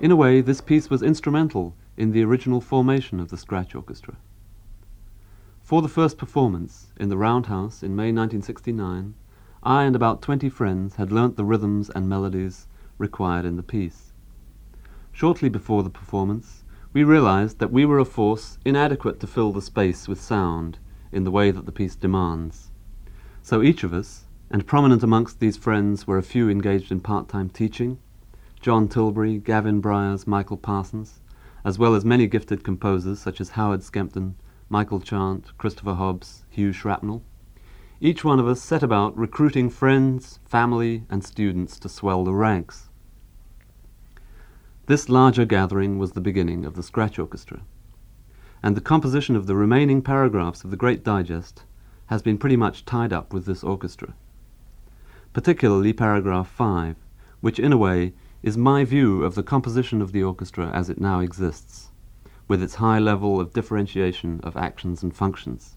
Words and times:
In 0.00 0.10
a 0.10 0.16
way, 0.16 0.40
this 0.40 0.62
piece 0.62 0.88
was 0.88 1.02
instrumental 1.02 1.76
in 1.94 2.12
the 2.12 2.24
original 2.24 2.62
formation 2.62 3.20
of 3.20 3.28
the 3.28 3.36
Scratch 3.36 3.74
Orchestra. 3.74 4.16
For 5.60 5.82
the 5.82 5.88
first 5.88 6.16
performance, 6.16 6.94
in 6.98 7.10
the 7.10 7.18
Roundhouse 7.18 7.82
in 7.82 7.94
May 7.94 8.10
1969, 8.10 9.14
I 9.62 9.84
and 9.84 9.94
about 9.94 10.22
20 10.22 10.48
friends 10.48 10.96
had 10.96 11.12
learnt 11.12 11.36
the 11.36 11.44
rhythms 11.44 11.90
and 11.90 12.08
melodies 12.08 12.66
required 12.96 13.44
in 13.44 13.56
the 13.56 13.62
piece. 13.62 14.14
Shortly 15.12 15.50
before 15.50 15.82
the 15.82 15.90
performance, 15.90 16.64
we 16.94 17.04
realized 17.04 17.58
that 17.58 17.70
we 17.70 17.84
were 17.84 17.98
a 17.98 18.06
force 18.06 18.58
inadequate 18.64 19.20
to 19.20 19.26
fill 19.26 19.52
the 19.52 19.60
space 19.60 20.08
with 20.08 20.18
sound 20.18 20.78
in 21.12 21.24
the 21.24 21.30
way 21.30 21.50
that 21.50 21.66
the 21.66 21.72
piece 21.72 21.94
demands. 21.94 22.70
So 23.42 23.60
each 23.60 23.84
of 23.84 23.92
us, 23.92 24.24
and 24.50 24.66
prominent 24.66 25.02
amongst 25.02 25.40
these 25.40 25.58
friends 25.58 26.06
were 26.06 26.16
a 26.16 26.22
few 26.22 26.48
engaged 26.48 26.90
in 26.90 27.00
part 27.00 27.28
time 27.28 27.50
teaching 27.50 27.98
John 28.60 28.88
Tilbury, 28.88 29.38
Gavin 29.38 29.80
Bryars, 29.80 30.26
Michael 30.26 30.58
Parsons, 30.58 31.22
as 31.64 31.78
well 31.78 31.94
as 31.94 32.04
many 32.04 32.26
gifted 32.26 32.62
composers 32.62 33.18
such 33.18 33.40
as 33.40 33.50
Howard 33.50 33.80
Skempton, 33.80 34.34
Michael 34.68 35.00
Chant, 35.00 35.56
Christopher 35.56 35.94
Hobbs, 35.94 36.44
Hugh 36.50 36.70
Shrapnel. 36.70 37.22
Each 38.02 38.22
one 38.22 38.38
of 38.38 38.46
us 38.46 38.60
set 38.60 38.82
about 38.82 39.16
recruiting 39.16 39.70
friends, 39.70 40.40
family, 40.44 41.04
and 41.08 41.24
students 41.24 41.78
to 41.78 41.88
swell 41.88 42.22
the 42.22 42.34
ranks. 42.34 42.90
This 44.84 45.08
larger 45.08 45.46
gathering 45.46 45.98
was 45.98 46.12
the 46.12 46.20
beginning 46.20 46.66
of 46.66 46.74
the 46.74 46.82
Scratch 46.82 47.18
Orchestra, 47.18 47.62
and 48.62 48.76
the 48.76 48.82
composition 48.82 49.36
of 49.36 49.46
the 49.46 49.56
remaining 49.56 50.02
paragraphs 50.02 50.64
of 50.64 50.70
the 50.70 50.76
Great 50.76 51.02
Digest 51.02 51.64
has 52.06 52.20
been 52.20 52.36
pretty 52.36 52.56
much 52.56 52.84
tied 52.84 53.12
up 53.12 53.32
with 53.32 53.46
this 53.46 53.64
orchestra. 53.64 54.12
Particularly 55.32 55.94
paragraph 55.94 56.50
5, 56.50 56.96
which 57.40 57.58
in 57.58 57.72
a 57.72 57.78
way 57.78 58.12
is 58.42 58.56
my 58.56 58.84
view 58.84 59.22
of 59.22 59.34
the 59.34 59.42
composition 59.42 60.00
of 60.00 60.12
the 60.12 60.22
orchestra 60.22 60.70
as 60.70 60.88
it 60.88 61.00
now 61.00 61.20
exists, 61.20 61.90
with 62.48 62.62
its 62.62 62.76
high 62.76 62.98
level 62.98 63.40
of 63.40 63.52
differentiation 63.52 64.40
of 64.42 64.56
actions 64.56 65.02
and 65.02 65.14
functions. 65.14 65.76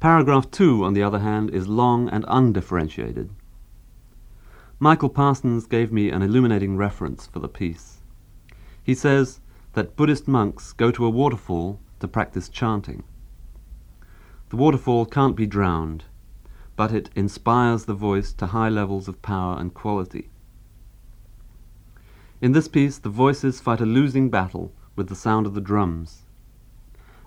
Paragraph 0.00 0.48
2, 0.50 0.84
on 0.84 0.94
the 0.94 1.02
other 1.02 1.18
hand, 1.18 1.50
is 1.50 1.66
long 1.66 2.08
and 2.08 2.24
undifferentiated. 2.28 3.30
Michael 4.78 5.08
Parsons 5.08 5.66
gave 5.66 5.90
me 5.90 6.08
an 6.10 6.22
illuminating 6.22 6.76
reference 6.76 7.26
for 7.26 7.40
the 7.40 7.48
piece. 7.48 7.98
He 8.80 8.94
says 8.94 9.40
that 9.72 9.96
Buddhist 9.96 10.28
monks 10.28 10.72
go 10.72 10.92
to 10.92 11.04
a 11.04 11.10
waterfall 11.10 11.80
to 11.98 12.06
practice 12.06 12.48
chanting. 12.48 13.02
The 14.50 14.56
waterfall 14.56 15.04
can't 15.04 15.34
be 15.34 15.46
drowned, 15.46 16.04
but 16.78 16.92
it 16.92 17.10
inspires 17.16 17.86
the 17.86 17.92
voice 17.92 18.32
to 18.32 18.46
high 18.46 18.68
levels 18.68 19.08
of 19.08 19.20
power 19.20 19.58
and 19.58 19.74
quality. 19.74 20.30
In 22.40 22.52
this 22.52 22.68
piece, 22.68 22.98
the 22.98 23.08
voices 23.08 23.60
fight 23.60 23.80
a 23.80 23.84
losing 23.84 24.30
battle 24.30 24.72
with 24.94 25.08
the 25.08 25.16
sound 25.16 25.44
of 25.44 25.54
the 25.54 25.60
drums. 25.60 26.22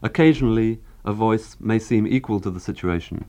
Occasionally, 0.02 0.79
a 1.03 1.11
voice 1.11 1.57
may 1.59 1.79
seem 1.79 2.07
equal 2.07 2.39
to 2.39 2.49
the 2.49 2.61
situation, 2.61 3.25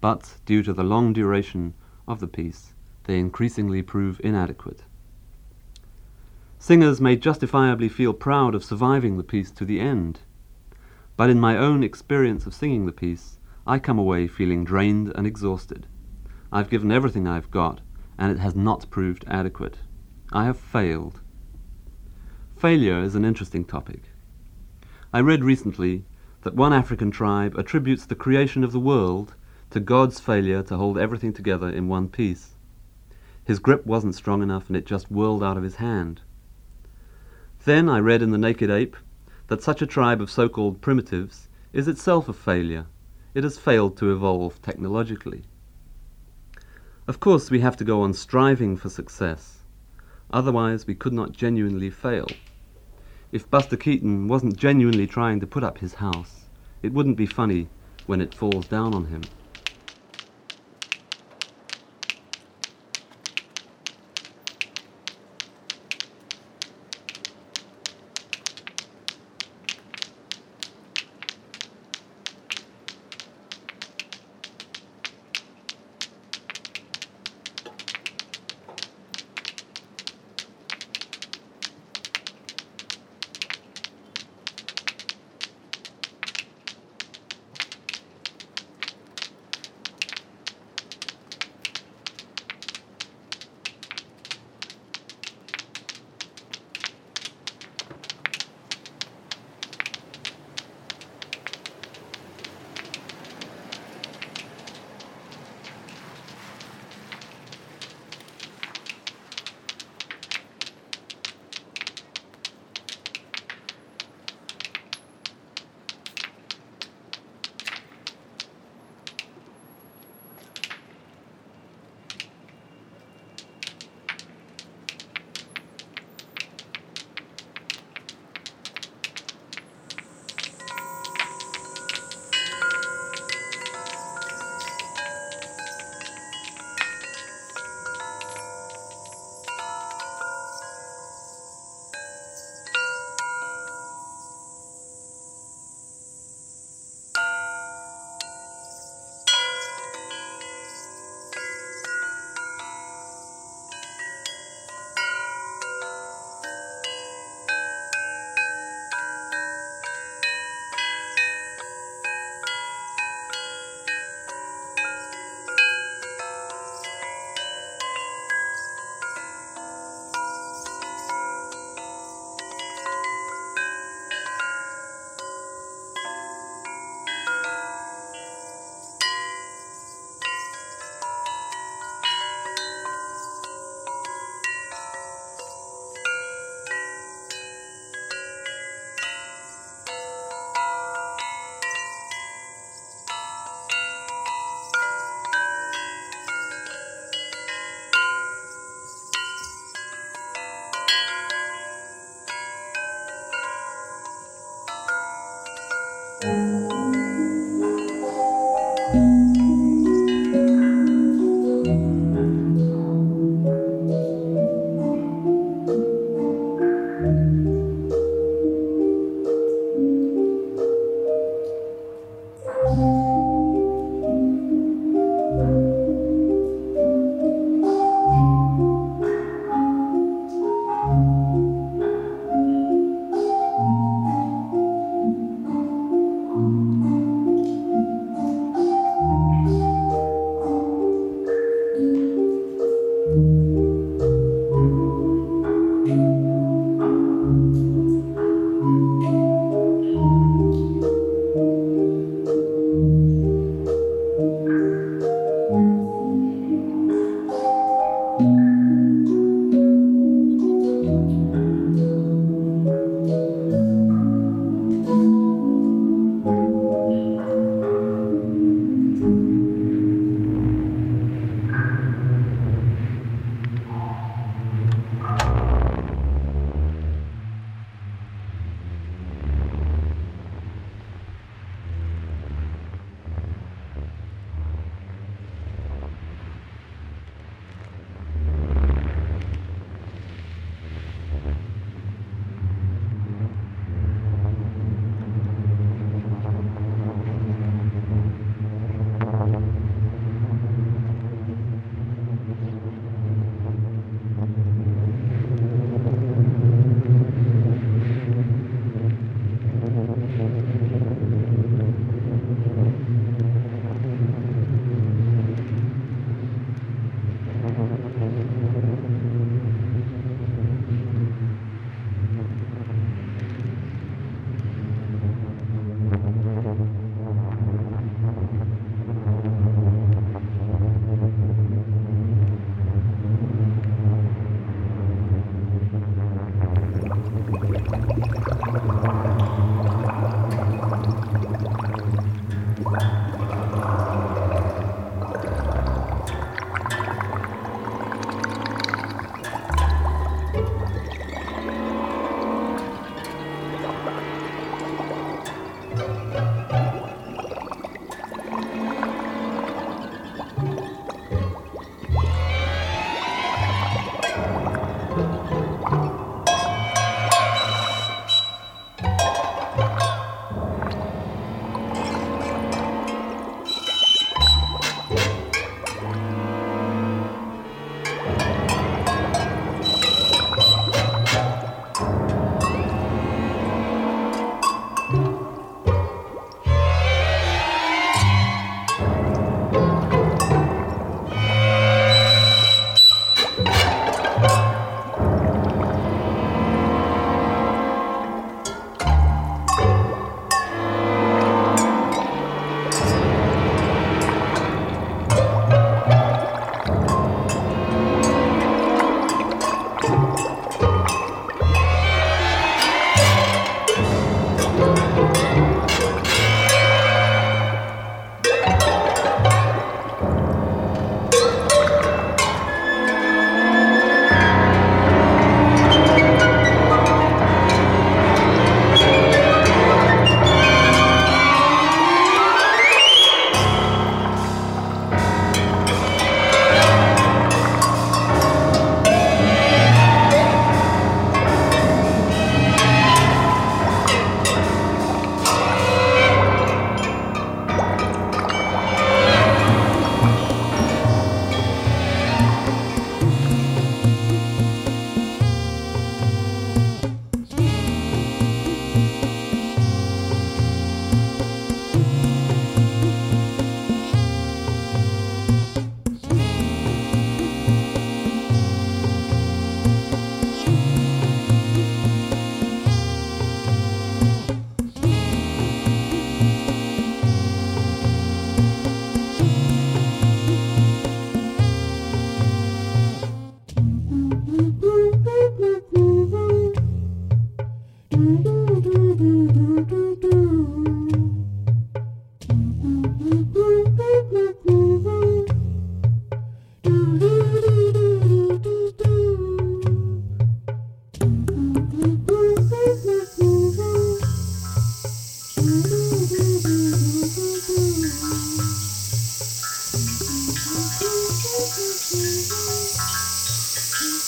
but 0.00 0.38
due 0.44 0.64
to 0.64 0.72
the 0.72 0.82
long 0.82 1.12
duration 1.12 1.72
of 2.08 2.18
the 2.18 2.26
piece, 2.26 2.74
they 3.04 3.20
increasingly 3.20 3.80
prove 3.80 4.20
inadequate. 4.24 4.82
Singers 6.58 7.00
may 7.00 7.14
justifiably 7.14 7.88
feel 7.88 8.12
proud 8.12 8.56
of 8.56 8.64
surviving 8.64 9.16
the 9.16 9.22
piece 9.22 9.52
to 9.52 9.64
the 9.64 9.78
end, 9.78 10.18
but 11.16 11.30
in 11.30 11.38
my 11.38 11.56
own 11.56 11.84
experience 11.84 12.44
of 12.44 12.54
singing 12.54 12.86
the 12.86 12.92
piece, 12.92 13.37
I 13.68 13.78
come 13.78 13.98
away 13.98 14.26
feeling 14.28 14.64
drained 14.64 15.12
and 15.14 15.26
exhausted. 15.26 15.86
I've 16.50 16.70
given 16.70 16.90
everything 16.90 17.28
I've 17.28 17.50
got, 17.50 17.82
and 18.16 18.32
it 18.32 18.38
has 18.38 18.56
not 18.56 18.88
proved 18.88 19.26
adequate. 19.28 19.76
I 20.32 20.46
have 20.46 20.58
failed. 20.58 21.20
Failure 22.56 22.98
is 23.02 23.14
an 23.14 23.26
interesting 23.26 23.66
topic. 23.66 24.04
I 25.12 25.20
read 25.20 25.44
recently 25.44 26.06
that 26.44 26.54
one 26.54 26.72
African 26.72 27.10
tribe 27.10 27.58
attributes 27.58 28.06
the 28.06 28.14
creation 28.14 28.64
of 28.64 28.72
the 28.72 28.80
world 28.80 29.34
to 29.68 29.80
God's 29.80 30.18
failure 30.18 30.62
to 30.62 30.78
hold 30.78 30.96
everything 30.96 31.34
together 31.34 31.68
in 31.68 31.88
one 31.88 32.08
piece. 32.08 32.56
His 33.44 33.58
grip 33.58 33.84
wasn't 33.84 34.14
strong 34.14 34.42
enough 34.42 34.68
and 34.68 34.78
it 34.78 34.86
just 34.86 35.10
whirled 35.10 35.44
out 35.44 35.58
of 35.58 35.62
his 35.62 35.76
hand. 35.76 36.22
Then 37.66 37.86
I 37.90 37.98
read 37.98 38.22
in 38.22 38.30
The 38.30 38.38
Naked 38.38 38.70
Ape 38.70 38.96
that 39.48 39.62
such 39.62 39.82
a 39.82 39.86
tribe 39.86 40.22
of 40.22 40.30
so 40.30 40.48
called 40.48 40.80
primitives 40.80 41.50
is 41.74 41.86
itself 41.86 42.30
a 42.30 42.32
failure. 42.32 42.86
It 43.34 43.44
has 43.44 43.58
failed 43.58 43.96
to 43.98 44.12
evolve 44.12 44.60
technologically. 44.62 45.44
Of 47.06 47.20
course, 47.20 47.50
we 47.50 47.60
have 47.60 47.76
to 47.76 47.84
go 47.84 48.02
on 48.02 48.12
striving 48.12 48.76
for 48.76 48.88
success. 48.88 49.62
Otherwise, 50.30 50.86
we 50.86 50.94
could 50.94 51.12
not 51.12 51.32
genuinely 51.32 51.90
fail. 51.90 52.36
If 53.32 53.50
Buster 53.50 53.76
Keaton 53.76 54.28
wasn't 54.28 54.56
genuinely 54.56 55.06
trying 55.06 55.40
to 55.40 55.46
put 55.46 55.64
up 55.64 55.78
his 55.78 55.94
house, 55.94 56.48
it 56.82 56.92
wouldn't 56.92 57.16
be 57.16 57.26
funny 57.26 57.68
when 58.06 58.20
it 58.20 58.34
falls 58.34 58.66
down 58.66 58.92
on 58.94 59.06
him. 59.06 59.22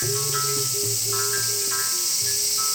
Thank 0.00 0.14
you. 2.58 2.69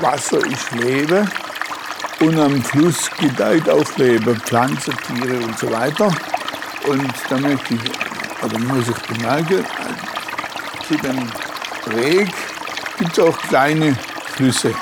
Wasser 0.00 0.38
ist 0.46 0.70
Leben 0.72 1.30
und 2.20 2.38
am 2.38 2.62
Fluss 2.62 3.10
gedeiht 3.18 3.68
auch 3.68 3.96
Leben, 3.96 4.36
Pflanzen, 4.40 4.94
Tiere 5.06 5.38
und 5.44 5.58
so 5.58 5.70
weiter. 5.70 6.06
Und 6.86 7.12
da 7.28 7.38
möchte 7.38 7.74
ich, 7.74 7.80
oder 8.42 8.58
muss 8.60 8.88
ich 8.88 9.16
bemerken, 9.16 9.64
zu 10.86 10.96
dem 10.96 11.18
Reg 11.94 12.28
gibt 12.98 13.12
es 13.12 13.18
auch 13.18 13.38
kleine 13.38 13.96
Flüsse. 14.34 14.74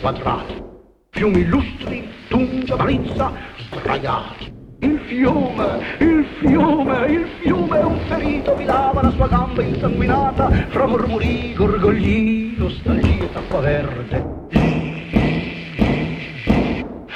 Quadrati, 0.00 0.62
fiumi 1.10 1.40
illustri, 1.40 2.08
Tungia, 2.28 2.76
Balizza, 2.76 3.32
sdraiati, 3.70 4.52
Il 4.80 4.98
fiume, 5.06 5.80
il 6.00 6.26
fiume, 6.40 7.06
il 7.06 7.26
fiume, 7.40 7.78
un 7.78 7.98
ferito 8.06 8.54
vi 8.56 8.64
lava 8.64 9.00
la 9.02 9.10
sua 9.12 9.28
gamba 9.28 9.62
insanguinata 9.62 10.50
fra 10.68 10.86
murmuri, 10.86 11.54
gorgogli, 11.54 12.54
nostalgie, 12.58 13.32
tappa 13.32 13.60
verde. 13.60 14.42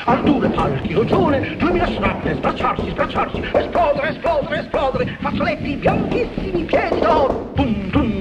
Al 0.05 0.23
due 0.23 0.49
palchi 0.49 0.95
rogione, 0.95 1.57
duemila 1.59 1.87
snappe, 1.87 2.35
sbracciarsi, 2.37 2.88
sbracciarsi, 2.88 3.43
esplodere, 3.53 4.09
esplodere, 4.09 4.61
esplodere, 4.61 5.17
fazzoletti 5.21 5.77
bianchissimi, 5.77 6.64
piedi 6.64 7.01
d'oro. 7.01 7.53
Tum, 7.55 7.91
tum, 7.91 8.17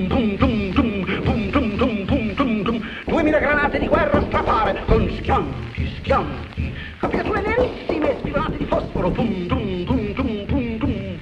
Duemila 3.38 3.40
granate 3.40 3.80
di 3.80 3.88
guerra 3.88 4.22
strafare, 4.22 4.84
con 4.86 5.10
schianti, 5.16 5.96
schianti, 6.00 6.74
capigliature 7.00 7.42
nerissime, 7.42 8.18
spigolate 8.18 8.58
di 8.58 8.66
fosforo, 8.66 9.12
tum, 9.12 9.46
tum, 9.46 9.86
tum, 9.86 10.14
tum, 10.14 10.46
tum, 10.46 10.78
tum. 10.80 11.20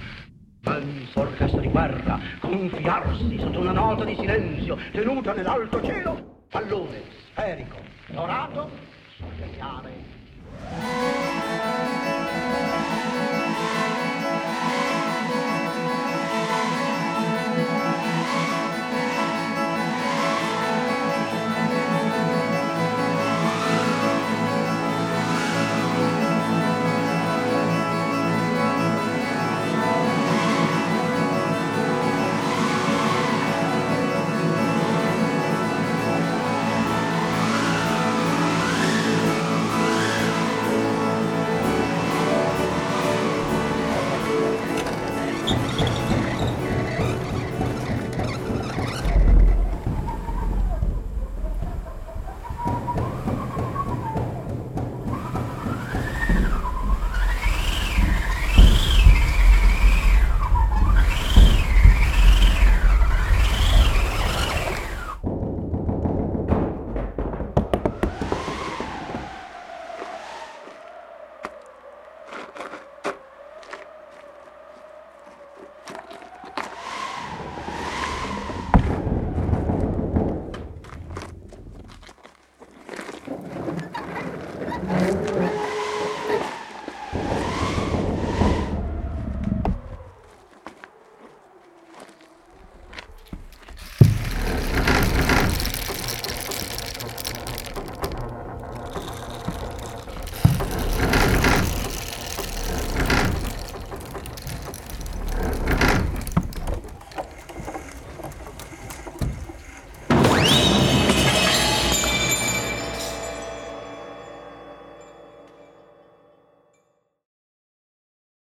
Penso 0.62 1.20
orchestra 1.20 1.60
di 1.60 1.68
guerra, 1.68 2.18
gonfiarsi 2.40 3.38
sotto 3.38 3.60
una 3.60 3.74
nota 3.74 4.06
di 4.06 4.16
silenzio, 4.16 4.78
tenuta 4.92 5.34
nell'alto 5.34 5.84
cielo, 5.84 6.44
pallone 6.50 7.02
sferico, 7.32 7.78
dorato, 8.08 8.70
sorvegliare 9.18 11.65